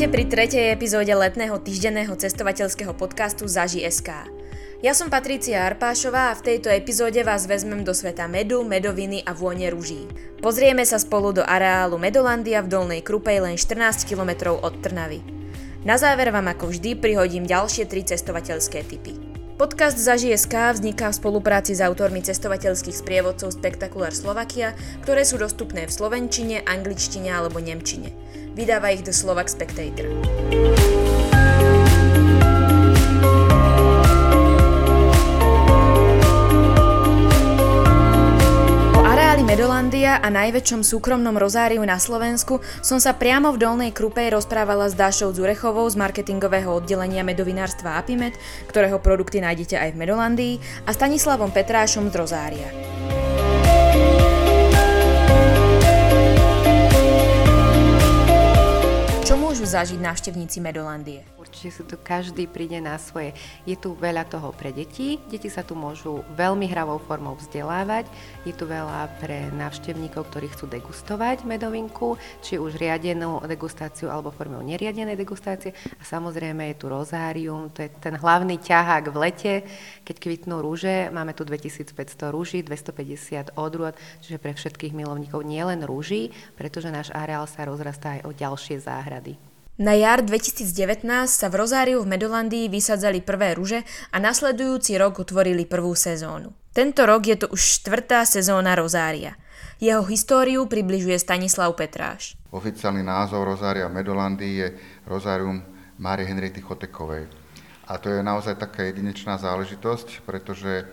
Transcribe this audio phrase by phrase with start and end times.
[0.00, 4.32] Vítajte pri tretej epizóde letného týždenného cestovateľského podcastu Zaži.sk.
[4.80, 9.36] Ja som Patricia Arpášová a v tejto epizóde vás vezmem do sveta medu, medoviny a
[9.36, 10.08] vône rúží.
[10.40, 15.20] Pozrieme sa spolu do areálu Medolandia v Dolnej Krupej len 14 km od Trnavy.
[15.84, 19.12] Na záver vám ako vždy prihodím ďalšie tri cestovateľské typy.
[19.60, 24.72] Podcast Zaži.sk vzniká v spolupráci s autormi cestovateľských sprievodcov Spektakulár Slovakia,
[25.04, 28.29] ktoré sú dostupné v slovenčine, angličtine alebo nemčine.
[28.54, 30.10] Vydáva ich The Slovak Spectator.
[39.50, 44.94] Medolandia a najväčšom súkromnom rozáriu na Slovensku som sa priamo v Dolnej Krupej rozprávala s
[44.94, 48.38] Dášou Zurechovou z marketingového oddelenia medovinárstva Apimet,
[48.70, 50.54] ktorého produkty nájdete aj v Medolandii,
[50.86, 52.99] a Stanislavom Petrášom z Rozária.
[59.70, 61.22] Zažiť návštevníci Medolandie?
[61.38, 63.38] Určite sa tu každý príde na svoje.
[63.62, 65.22] Je tu veľa toho pre deti.
[65.30, 68.10] Deti sa tu môžu veľmi hravou formou vzdelávať.
[68.42, 74.58] Je tu veľa pre návštevníkov, ktorí chcú degustovať medovinku, či už riadenú degustáciu alebo formou
[74.58, 75.70] neriadenej degustácie.
[75.70, 79.54] A samozrejme je tu rozárium, to je ten hlavný ťahák v lete,
[80.02, 81.14] keď kvitnú rúže.
[81.14, 81.94] Máme tu 2500
[82.34, 88.26] rúží, 250 odrôd, čiže pre všetkých milovníkov nielen rúží, pretože náš areál sa rozrastá aj
[88.26, 89.38] o ďalšie záhrady.
[89.78, 95.68] Na jar 2019 sa v Rozáriu v Medolandii vysadzali prvé ruže a nasledujúci rok utvorili
[95.68, 96.50] prvú sezónu.
[96.74, 99.34] Tento rok je to už štvrtá sezóna Rozária.
[99.80, 102.36] Jeho históriu približuje Stanislav Petráš.
[102.52, 104.68] Oficiálny názov Rozária Medolandii je
[105.08, 105.64] Rozárium
[105.96, 107.26] Márie Henriety Chotekovej.
[107.90, 110.86] A to je naozaj taká jedinečná záležitosť, pretože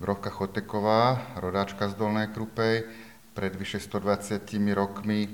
[0.00, 2.88] Grovka Choteková, rodáčka z Dolnej Krupej,
[3.36, 5.28] pred vyše 120 rokmi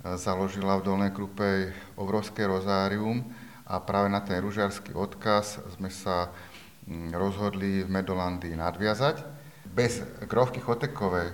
[0.00, 3.20] založila v Dolnej Krupej obrovské rozárium
[3.68, 6.32] a práve na ten ružiarský odkaz sme sa
[6.88, 9.22] mm, rozhodli v Medolandii nadviazať.
[9.70, 11.30] Bez grovky Chotekovej,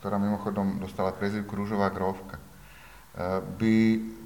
[0.00, 2.42] ktorá mimochodom dostala prezivku Rúžová grovka, e,
[3.44, 3.74] by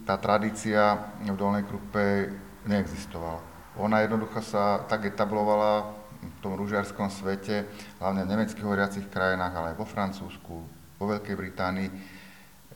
[0.07, 2.31] tá tradícia v Dolnej Krupe
[2.65, 3.43] neexistovala.
[3.77, 7.67] Ona jednoducho sa tak etablovala v tom ružiarskom svete,
[7.99, 10.55] hlavne v nemeckých hovoriacich krajinách, ale aj vo Francúzsku,
[11.01, 12.20] vo Veľkej Británii,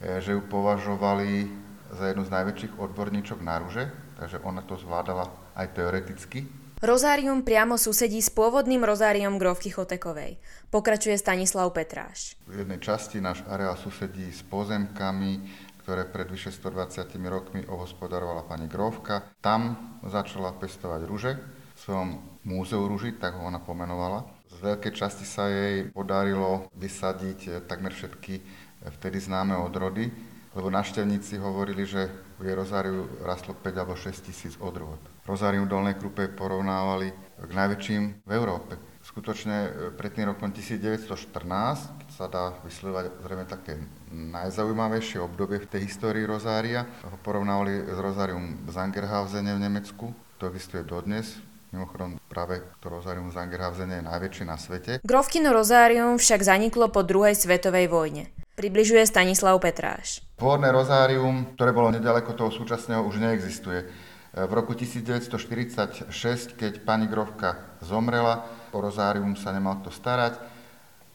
[0.01, 1.47] že ju považovali
[1.95, 3.87] za jednu z najväčších odborníčok na ruže,
[4.19, 6.47] takže ona to zvládala aj teoreticky.
[6.83, 10.37] Rozárium priamo susedí s pôvodným rozáriom Grovky Chotekovej.
[10.69, 12.35] Pokračuje Stanislav Petráš.
[12.45, 15.39] V jednej časti náš areál susedí s pozemkami,
[15.81, 19.23] ktoré pred vyše 120 rokmi ohospodarovala pani Grovka.
[19.39, 21.31] Tam začala pestovať ruže
[21.75, 22.09] v svojom
[22.43, 24.27] múzeu ruži, tak ho ona pomenovala.
[24.51, 30.11] Z veľkej časti sa jej podarilo vysadiť takmer všetky vtedy známe odrody,
[30.55, 32.07] lebo návštevníci hovorili, že
[32.39, 34.99] v jej rozáriu rastlo 5 alebo 6 tisíc odrôd.
[35.27, 38.79] Rozárium Dolnej Krupe porovnávali k najväčším v Európe.
[39.05, 43.77] Skutočne e, pred tým rokom 1914, keď sa dá vyslovať zrejme také
[44.09, 50.49] najzaujímavejšie obdobie v tej histórii rozária, ho porovnávali s rozárium v Zangerhausene v Nemecku, to
[50.49, 51.37] existuje dodnes,
[51.75, 55.03] Mimochodom, práve to rozárium v Zangerhausene je najväčšie na svete.
[55.03, 58.31] Grovkino rozárium však zaniklo po druhej svetovej vojne.
[58.65, 60.25] Približuje Stanislav Petráš.
[60.41, 63.85] Pôvodné rozárium, ktoré bolo nedaleko toho súčasného, už neexistuje.
[64.33, 66.09] V roku 1946,
[66.57, 68.41] keď pani Grovka zomrela,
[68.73, 70.41] o rozárium sa nemal to starať.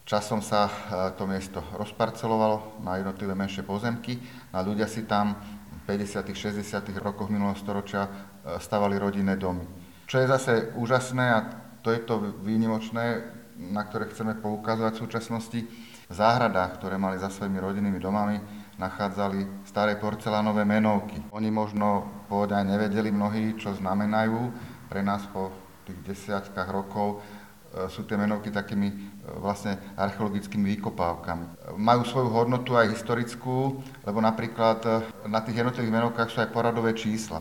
[0.07, 0.71] Časom sa e,
[1.19, 4.15] to miesto rozparcelovalo na jednotlivé menšie pozemky
[4.55, 5.35] a ľudia si tam
[5.83, 6.31] v 50.
[6.31, 6.55] 60.
[7.03, 9.67] rokoch minulého storočia e, stavali rodinné domy.
[10.07, 11.39] Čo je zase úžasné a
[11.83, 13.27] to je to výnimočné,
[13.59, 15.59] na ktoré chceme poukazovať v súčasnosti,
[16.11, 18.35] v záhradách, ktoré mali za svojimi rodinnými domami,
[18.75, 21.23] nachádzali staré porcelánové menovky.
[21.31, 24.51] Oni možno pôvodne aj nevedeli mnohí, čo znamenajú.
[24.91, 25.55] Pre nás po
[25.87, 27.23] tých desiatkách rokov
[27.71, 28.95] e, sú tie menovky takými e,
[29.39, 31.77] vlastne archeologickými výkopávkami.
[31.79, 34.89] Majú svoju hodnotu aj historickú, lebo napríklad e,
[35.31, 37.39] na tých jednotlivých menovkách sú aj poradové čísla.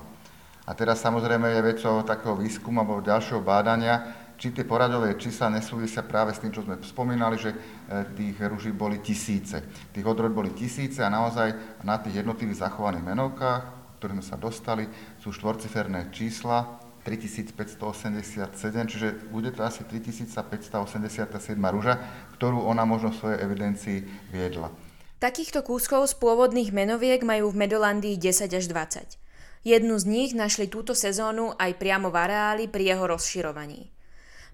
[0.69, 6.01] A teraz samozrejme je vecou takého výskumu alebo ďalšieho bádania, či tie poradové čísla nesúvisia
[6.01, 7.57] práve s tým, čo sme spomínali, že e,
[8.17, 9.61] tých rúží boli tisíce.
[9.93, 11.53] Tých odrod boli tisíce a naozaj
[11.85, 13.63] na tých jednotlivých zachovaných menovkách,
[14.01, 14.89] ktoré sme sa dostali,
[15.21, 18.49] sú štvorciferné čísla 3587,
[18.89, 22.01] čiže bude to asi 3587 rúža,
[22.41, 23.99] ktorú ona možno v svojej evidencii
[24.33, 24.73] viedla.
[25.21, 29.21] Takýchto kúskov z pôvodných menoviek majú v Medolandii 10 až 20.
[29.69, 34.00] Jednu z nich našli túto sezónu aj priamo v areáli pri jeho rozširovaní.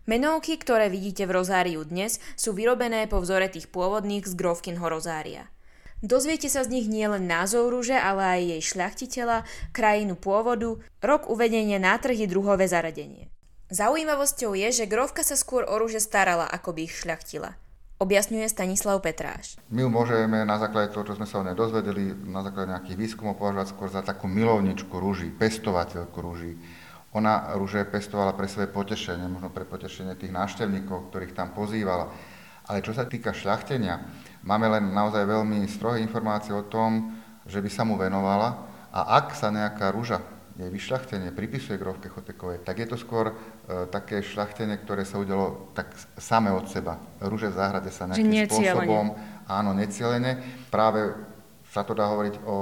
[0.06, 5.50] Menovky, ktoré vidíte v rozáriu dnes, sú vyrobené po vzore tých pôvodných z Grovkinho rozária.
[5.98, 9.42] Dozviete sa z nich nielen názov rúže, ale aj jej šľachtiteľa,
[9.74, 13.34] krajinu pôvodu, rok uvedenia na trhy druhové zaradenie.
[13.74, 17.58] Zaujímavosťou je, že grovka sa skôr o rúže starala, ako by ich šľachtila.
[17.98, 19.58] Objasňuje Stanislav Petráš.
[19.74, 22.94] My ju môžeme na základe toho, čo sme sa o nej dozvedeli, na základe nejakých
[22.94, 26.54] výskumov považovať skôr za takú milovničku rúží, pestovateľku rúží.
[27.16, 32.12] Ona rúže pestovala pre svoje potešenie, možno pre potešenie tých návštevníkov, ktorých tam pozývala.
[32.68, 34.04] Ale čo sa týka šľachtenia,
[34.46, 37.18] Máme len naozaj veľmi strohé informácie o tom,
[37.50, 38.62] že by sa mu venovala
[38.94, 40.22] a ak sa nejaká rúža
[40.54, 43.34] jej vyšľachtenie pripisuje Grovke Chotekovej, tak je to skôr e,
[43.90, 46.96] také šľachtenie, ktoré sa udelo tak same od seba.
[47.20, 49.18] Rúže v záhrade sa nejakým spôsobom,
[49.50, 50.40] áno, necielene.
[50.72, 51.12] Práve
[51.74, 52.56] sa to dá hovoriť o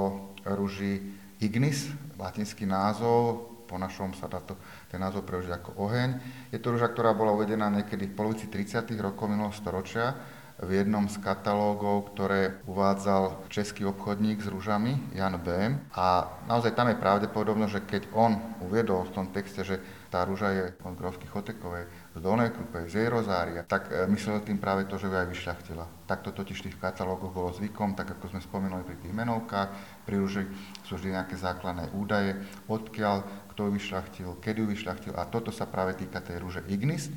[0.57, 1.07] rúži
[1.39, 1.87] Ignis,
[2.19, 4.55] latinský názov, po našom sa dá to,
[4.87, 6.09] ten názov preložiť ako oheň.
[6.55, 8.87] Je to rúža, ktorá bola uvedená niekedy v polovici 30.
[9.03, 10.15] rokov minulého storočia
[10.63, 15.75] v jednom z katalógov, ktoré uvádzal český obchodník s rúžami, Jan B.
[15.91, 20.49] A naozaj tam je pravdepodobno, že keď on uviedol v tom texte, že tá rúža
[20.53, 21.85] je od Grovky Chotekovej,
[22.15, 25.29] z Dolnej Krupe, z jej rozária, tak e, myslel tým práve to, že ju aj
[25.29, 25.85] vyšľachtila.
[26.07, 29.69] Takto totiž tých katalógoch bolo zvykom, tak ako sme spomenuli pri tých menovkách,
[30.07, 30.43] pri rúži
[30.87, 32.37] sú vždy nejaké základné údaje,
[32.71, 37.11] odkiaľ, kto ju vyšľachtil, kedy ju vyšľachtil a toto sa práve týka tej rúže Ignis,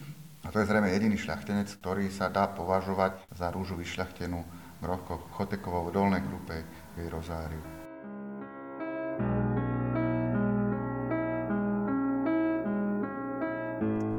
[0.47, 4.41] a to je zrejme jediný šľachtenec, ktorý sa dá považovať za rúžu vyšľachtenú
[4.79, 6.63] Grovko Chotekovou v dolnej grupe
[6.95, 7.78] v jej rozáriu.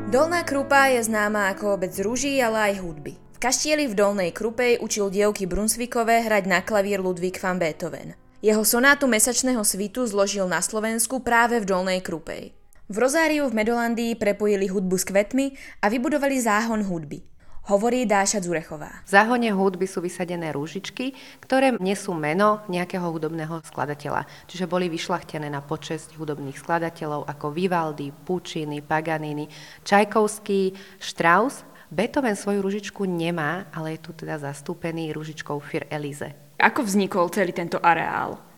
[0.09, 3.13] Dolná Krupa je známa ako obec rúží, ale aj hudby.
[3.13, 8.17] V kaštieli v Dolnej Krupej učil dievky Brunsvikové hrať na klavír Ludvík van Beethoven.
[8.41, 12.57] Jeho sonátu mesačného svitu zložil na Slovensku práve v Dolnej Krupej.
[12.89, 17.21] V Rozáriu v Medolandii prepojili hudbu s kvetmi a vybudovali záhon hudby.
[17.67, 19.03] Hovorí Dáša Zurechová.
[19.03, 21.11] V záhone hudby sú vysadené rúžičky,
[21.43, 24.25] ktoré nesú meno nejakého hudobného skladateľa.
[24.47, 29.45] Čiže boli vyšlachtené na počesť hudobných skladateľov ako Vivaldi, Puccini, Paganini,
[29.85, 31.67] Čajkovský, Strauss.
[31.89, 36.53] Beethoven svoju ružičku nemá, ale je tu teda zastúpený ružičkou Fir Elize.
[36.57, 38.48] Ako vznikol celý tento areál?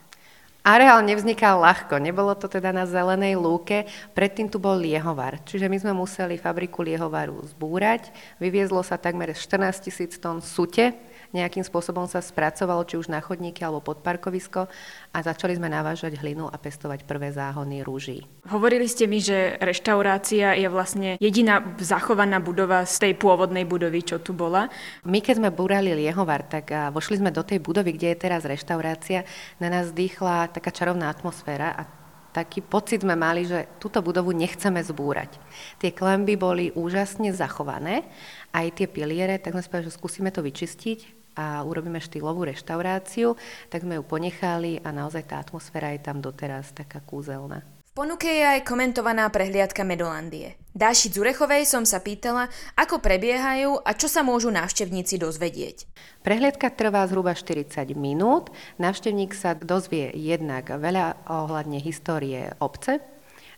[0.62, 5.78] Areál nevznikal ľahko, nebolo to teda na zelenej lúke, predtým tu bol liehovar, čiže my
[5.82, 10.94] sme museli fabriku liehovaru zbúrať, vyviezlo sa takmer 14 tisíc tón sute,
[11.32, 14.68] nejakým spôsobom sa spracovalo, či už na chodníky alebo pod parkovisko
[15.12, 18.28] a začali sme navážať hlinu a pestovať prvé záhony rúží.
[18.52, 24.20] Hovorili ste mi, že reštaurácia je vlastne jediná zachovaná budova z tej pôvodnej budovy, čo
[24.20, 24.68] tu bola.
[25.08, 29.24] My keď sme búrali liehovar, tak vošli sme do tej budovy, kde je teraz reštaurácia,
[29.64, 31.84] na nás dýchla taká čarovná atmosféra a
[32.32, 35.36] taký pocit sme mali, že túto budovu nechceme zbúrať.
[35.84, 38.08] Tie klemby boli úžasne zachované,
[38.56, 43.36] aj tie piliere, tak sme spali, že skúsime to vyčistiť a urobíme štýlovú reštauráciu,
[43.72, 47.64] tak sme ju ponechali a naozaj tá atmosféra je tam doteraz taká kúzelná.
[47.92, 50.56] V ponuke je aj komentovaná prehliadka Medolandie.
[50.72, 52.48] Dáši Zurechovej som sa pýtala,
[52.80, 55.92] ako prebiehajú a čo sa môžu návštevníci dozvedieť.
[56.24, 58.48] Prehliadka trvá zhruba 40 minút.
[58.80, 63.04] Návštevník sa dozvie jednak veľa ohľadne histórie obce,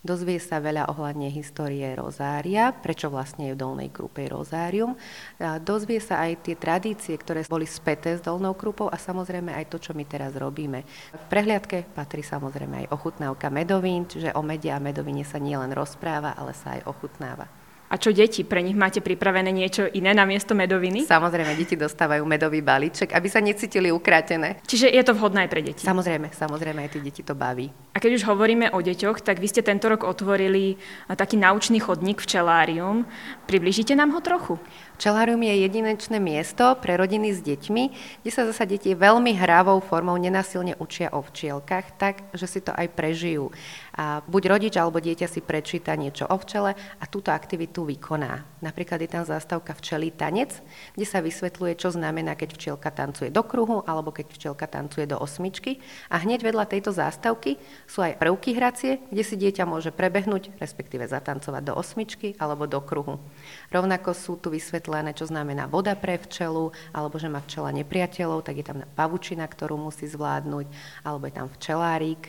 [0.03, 4.99] Dozvie sa veľa ohľadne histórie Rozária, prečo vlastne je v Dolnej Krúpej Rozárium.
[5.63, 9.79] Dozvie sa aj tie tradície, ktoré boli späté s Dolnou Krúpou a samozrejme aj to,
[9.79, 10.83] čo my teraz robíme.
[11.15, 16.35] V prehliadke patrí samozrejme aj ochutnávka medovín, čiže o mede a medovine sa nielen rozpráva,
[16.35, 17.47] ale sa aj ochutnáva.
[17.93, 18.41] A čo deti?
[18.41, 21.05] Pre nich máte pripravené niečo iné na miesto medoviny?
[21.05, 24.57] Samozrejme, deti dostávajú medový balíček, aby sa necítili ukrátené.
[24.65, 25.85] Čiže je to vhodné aj pre deti?
[25.85, 27.69] Samozrejme, samozrejme, aj tie deti to baví.
[27.93, 30.81] A keď už hovoríme o deťoch, tak vy ste tento rok otvorili
[31.13, 33.05] taký naučný chodník včelárium.
[33.45, 34.57] Približíte nám ho trochu?
[34.97, 37.83] Včelárium je jedinečné miesto pre rodiny s deťmi,
[38.25, 42.73] kde sa zasa deti veľmi hravou formou nenasilne učia o včielkach, tak, že si to
[42.73, 43.53] aj prežijú.
[43.93, 48.41] A buď rodič alebo dieťa si prečíta niečo o včele a túto aktivitu vykoná.
[48.65, 50.49] Napríklad je tam zástavka včelí tanec,
[50.97, 55.21] kde sa vysvetľuje, čo znamená, keď včielka tancuje do kruhu alebo keď včielka tancuje do
[55.21, 55.77] osmičky.
[56.09, 61.05] A hneď vedľa tejto zástavky sú aj prvky hracie, kde si dieťa môže prebehnúť, respektíve
[61.05, 63.21] zatancovať do osmičky alebo do kruhu.
[63.69, 68.59] Rovnako sú tu vysvetlené, čo znamená voda pre včelu, alebo že má včela nepriateľov, tak
[68.59, 70.65] je tam pavučina, ktorú musí zvládnuť,
[71.03, 72.23] alebo je tam včelárik,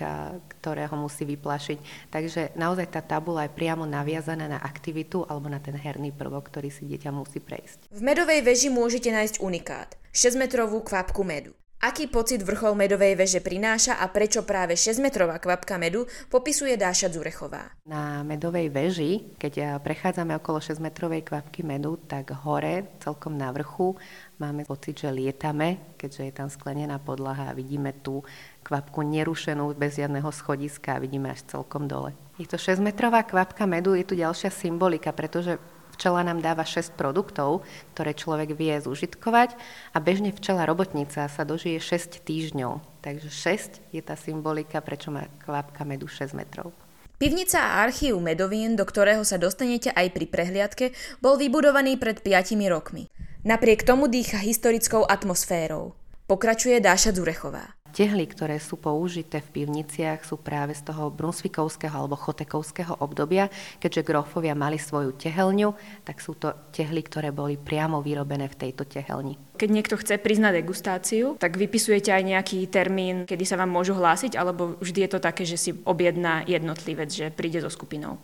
[0.61, 2.11] ktorého musí vyplašiť.
[2.13, 6.69] Takže naozaj tá tabula je priamo naviazaná na aktivitu alebo na ten herný prvok, ktorý
[6.69, 7.89] si dieťa musí prejsť.
[7.95, 9.97] V medovej veži môžete nájsť unikát.
[10.15, 11.53] 6-metrovú kvapku medu.
[11.83, 17.77] Aký pocit vrchol medovej veže prináša a prečo práve 6-metrová kvapka medu, popisuje Dáša Zurechová.
[17.85, 24.01] Na medovej veži, keď prechádzame okolo 6-metrovej kvapky medu, tak hore, celkom na vrchu,
[24.41, 28.25] máme pocit, že lietame, keďže je tam sklenená podlaha a vidíme tú
[28.65, 32.17] kvapku nerušenú bez žiadneho schodiska a vidíme až celkom dole.
[32.41, 35.61] Je to 6-metrová kvapka medu, je tu ďalšia symbolika, pretože
[35.95, 37.63] Včela nám dáva 6 produktov,
[37.95, 39.55] ktoré človek vie zužitkovať
[39.95, 42.83] a bežne včela robotnica sa dožije 6 týždňov.
[42.99, 46.75] Takže 6 je tá symbolika, prečo má kvapka medu 6 metrov.
[47.15, 50.87] Pivnica a archív medovín, do ktorého sa dostanete aj pri prehliadke,
[51.23, 53.07] bol vybudovaný pred 5 rokmi.
[53.47, 55.95] Napriek tomu dýcha historickou atmosférou.
[56.27, 57.84] Pokračuje Dáša Zurechová.
[57.95, 63.47] Tehly, ktoré sú použité v pivniciach, sú práve z toho brunsvikovského alebo chotekovského obdobia.
[63.79, 65.71] Keďže grofovia mali svoju tehelňu,
[66.03, 69.39] tak sú to tehly, ktoré boli priamo vyrobené v tejto tehelni.
[69.55, 74.35] Keď niekto chce priznať degustáciu, tak vypisujete aj nejaký termín, kedy sa vám môžu hlásiť,
[74.35, 78.19] alebo vždy je to také, že si objedná jednotlivec, že príde so skupinou?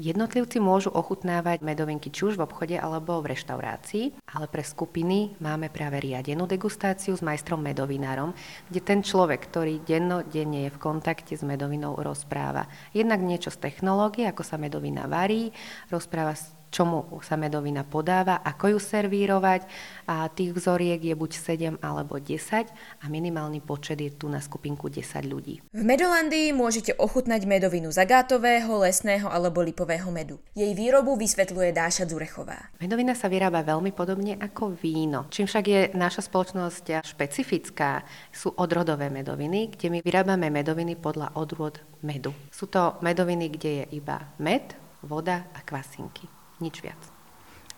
[0.00, 5.68] Jednotlivci môžu ochutnávať medovinky či už v obchode alebo v reštaurácii, ale pre skupiny máme
[5.68, 8.32] práve riadenú degustáciu s majstrom medovinárom,
[8.72, 12.64] kde ten človek, ktorý dennodenne je v kontakte s medovinou, rozpráva
[12.96, 15.52] jednak niečo z technológie, ako sa medovina varí,
[15.92, 16.32] rozpráva
[16.70, 19.66] čomu sa medovina podáva, ako ju servírovať
[20.06, 21.30] a tých vzoriek je buď
[21.78, 22.70] 7 alebo 10
[23.02, 25.60] a minimálny počet je tu na skupinku 10 ľudí.
[25.74, 30.38] V Medolandii môžete ochutnať medovinu zagátového, lesného alebo lipového medu.
[30.54, 32.70] Jej výrobu vysvetľuje Dáša Durechová.
[32.78, 35.26] Medovina sa vyrába veľmi podobne ako víno.
[35.28, 41.82] Čím však je naša spoločnosť špecifická, sú odrodové medoviny, kde my vyrábame medoviny podľa odrod
[42.06, 42.30] medu.
[42.54, 44.72] Sú to medoviny, kde je iba med,
[45.02, 47.00] voda a kvasinky nič viac.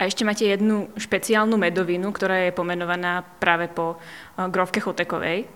[0.03, 5.47] A ešte máte jednu špeciálnu medovinu, ktorá je pomenovaná práve po eh, grovke Chotekovej.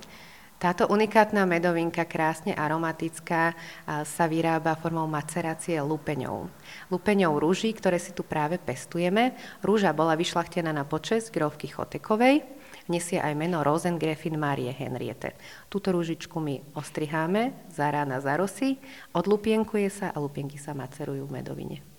[0.57, 3.53] Táto unikátna medovinka, krásne aromatická,
[3.85, 6.49] sa vyrába formou macerácie lupeňov.
[6.89, 9.37] Lupeňov rúží, ktoré si tu práve pestujeme.
[9.61, 12.41] Rúža bola vyšlachtená na počes grovky Chotekovej.
[12.89, 15.37] Nesie aj meno Rosengräfin Marie Henriete.
[15.69, 18.81] Túto rúžičku my ostriháme za rána za rosy,
[19.13, 21.96] odlupienkuje sa a lupienky sa macerujú v medovine.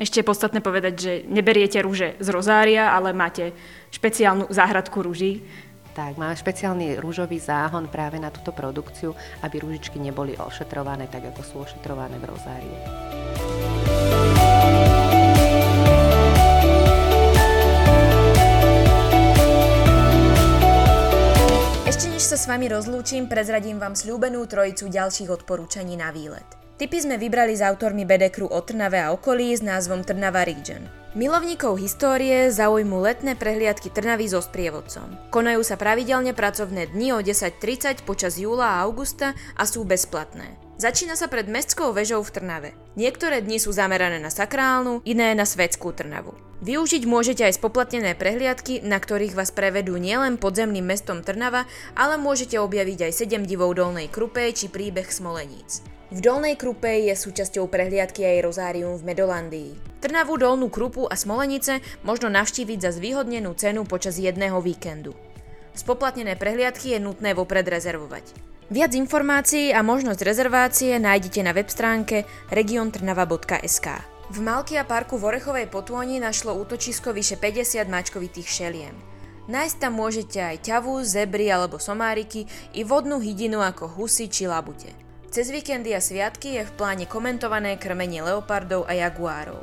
[0.00, 3.52] Ešte je podstatné povedať, že neberiete rúže z rozária, ale máte
[3.92, 5.44] špeciálnu záhradku rúží.
[5.92, 9.12] Tak, máme špeciálny rúžový záhon práve na túto produkciu,
[9.44, 12.76] aby rúžičky neboli ošetrované tak, ako sú ošetrované v rozáriu.
[21.84, 26.59] Ešte než sa s vami rozlúčim, prezradím vám slúbenú trojicu ďalších odporúčaní na výlet.
[26.80, 30.88] Tipy sme vybrali s autormi Bedekru o Trnave a okolí s názvom Trnava Region.
[31.12, 35.12] Milovníkov histórie zaujmú letné prehliadky Trnavy so sprievodcom.
[35.28, 40.56] Konajú sa pravidelne pracovné dni o 10.30 počas júla a augusta a sú bezplatné.
[40.80, 42.70] Začína sa pred mestskou vežou v Trnave.
[42.96, 46.32] Niektoré dni sú zamerané na sakrálnu, iné na svetskú Trnavu.
[46.64, 52.56] Využiť môžete aj spoplatnené prehliadky, na ktorých vás prevedú nielen podzemným mestom Trnava, ale môžete
[52.56, 55.99] objaviť aj 7 divov Dolnej Krupe či príbeh Smoleníc.
[56.10, 59.70] V Dolnej Krupe je súčasťou prehliadky aj rozárium v Medolandii.
[60.02, 65.14] Trnavu, Dolnú Krupu a Smolenice možno navštíviť za zvýhodnenú cenu počas jedného víkendu.
[65.70, 68.26] Spoplatnené prehliadky je nutné vopred rezervovať.
[68.74, 73.86] Viac informácií a možnosť rezervácie nájdete na web stránke regiontrnava.sk.
[74.34, 78.94] V Malkia parku v Orechovej potôni našlo útočisko vyše 50 mačkovitých šeliem.
[79.46, 84.99] Nájsť tam môžete aj ťavu, zebry alebo somáriky i vodnú hydinu ako husy či labute.
[85.30, 89.62] Cez víkendy a sviatky je v pláne komentované krmenie leopardov a jaguárov.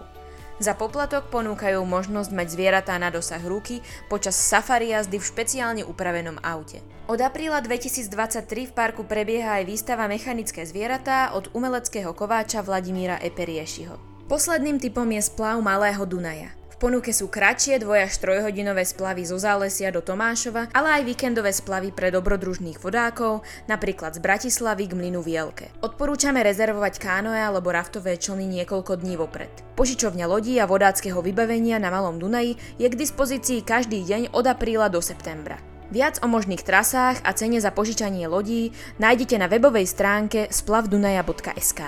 [0.63, 6.39] Za poplatok ponúkajú možnosť mať zvieratá na dosah ruky počas safari jazdy v špeciálne upravenom
[6.39, 6.79] aute.
[7.11, 13.99] Od apríla 2023 v parku prebieha aj výstava Mechanické zvieratá od umeleckého kováča Vladimíra Eperiešiho.
[14.31, 16.55] Posledným typom je splav Malého Dunaja.
[16.77, 21.89] Ponuke sú kratšie dvoj až trojhodinové splavy zo Zálesia do Tomášova, ale aj víkendové splavy
[21.89, 25.73] pre dobrodružných vodákov, napríklad z Bratislavy k Mlynu Vielke.
[25.81, 29.49] Odporúčame rezervovať kánoe alebo raftové člny niekoľko dní vopred.
[29.73, 34.93] Požičovňa lodí a vodáckého vybavenia na Malom Dunaji je k dispozícii každý deň od apríla
[34.93, 35.57] do septembra.
[35.89, 38.69] Viac o možných trasách a cene za požičanie lodí
[39.01, 41.81] nájdete na webovej stránke splavdunaja.sk.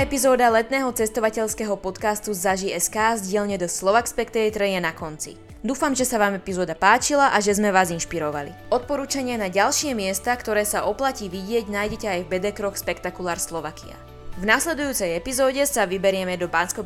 [0.00, 5.36] Tretia epizóda letného cestovateľského podcastu Zaži SK z dielne do Slovak Spectator je na konci.
[5.60, 8.72] Dúfam, že sa vám epizóda páčila a že sme vás inšpirovali.
[8.72, 13.92] Odporúčania na ďalšie miesta, ktoré sa oplatí vidieť, nájdete aj v Bedekroch Spektakulár Slovakia.
[14.40, 16.80] V nasledujúcej epizóde sa vyberieme do bansko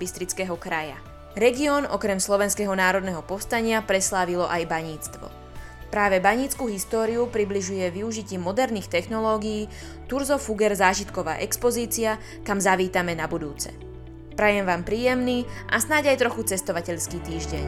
[0.59, 0.99] kraja.
[1.39, 5.34] Región okrem Slovenského národného povstania preslávilo aj baníctvo.
[5.95, 9.71] Práve banícku históriu približuje využitím moderných technológií
[10.11, 13.71] Turzo Fuger zážitková expozícia, kam zavítame na budúce.
[14.35, 17.67] Prajem vám príjemný a snáď aj trochu cestovateľský týždeň.